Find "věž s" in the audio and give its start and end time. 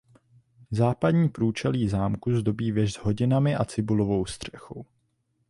2.71-2.97